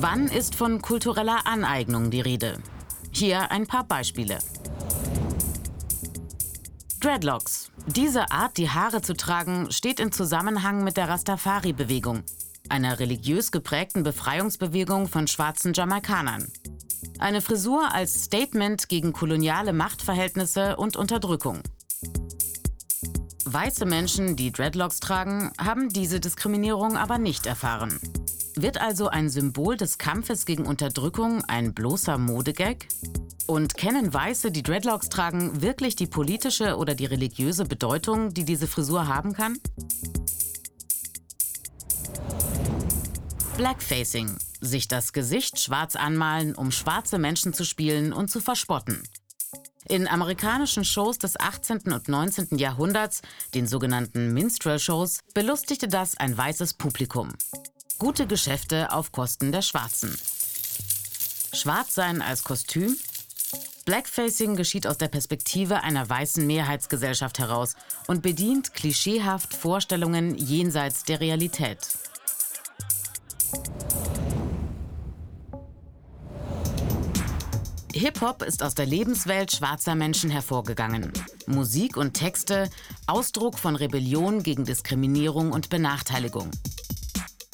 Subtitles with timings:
[0.00, 2.60] Wann ist von kultureller Aneignung die Rede?
[3.10, 4.38] Hier ein paar Beispiele.
[7.00, 7.72] Dreadlocks.
[7.88, 12.22] Diese Art, die Haare zu tragen, steht in Zusammenhang mit der Rastafari-Bewegung,
[12.68, 16.46] einer religiös geprägten Befreiungsbewegung von schwarzen Jamaikanern.
[17.18, 21.60] Eine Frisur als Statement gegen koloniale Machtverhältnisse und Unterdrückung.
[23.46, 27.98] Weiße Menschen, die Dreadlocks tragen, haben diese Diskriminierung aber nicht erfahren.
[28.60, 32.88] Wird also ein Symbol des Kampfes gegen Unterdrückung ein bloßer Modegag?
[33.46, 38.66] Und kennen Weiße, die Dreadlocks tragen, wirklich die politische oder die religiöse Bedeutung, die diese
[38.66, 39.60] Frisur haben kann?
[43.56, 44.36] Blackfacing.
[44.60, 49.04] Sich das Gesicht schwarz anmalen, um schwarze Menschen zu spielen und zu verspotten.
[49.88, 51.92] In amerikanischen Shows des 18.
[51.92, 52.58] und 19.
[52.58, 53.22] Jahrhunderts,
[53.54, 57.30] den sogenannten Minstrel-Shows, belustigte das ein weißes Publikum.
[58.00, 60.16] Gute Geschäfte auf Kosten der Schwarzen.
[61.52, 62.96] Schwarz sein als Kostüm?
[63.86, 67.74] Blackfacing geschieht aus der Perspektive einer weißen Mehrheitsgesellschaft heraus
[68.06, 71.78] und bedient klischeehaft Vorstellungen jenseits der Realität.
[77.92, 81.12] Hip-Hop ist aus der Lebenswelt schwarzer Menschen hervorgegangen.
[81.48, 82.70] Musik und Texte,
[83.08, 86.52] Ausdruck von Rebellion gegen Diskriminierung und Benachteiligung.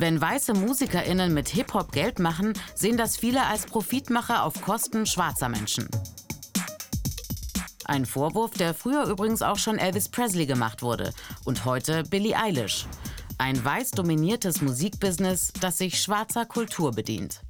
[0.00, 5.48] Wenn weiße MusikerInnen mit Hip-Hop Geld machen, sehen das viele als Profitmacher auf Kosten schwarzer
[5.48, 5.88] Menschen.
[7.84, 11.12] Ein Vorwurf, der früher übrigens auch schon Elvis Presley gemacht wurde
[11.44, 12.86] und heute Billie Eilish.
[13.38, 17.40] Ein weiß dominiertes Musikbusiness, das sich schwarzer Kultur bedient.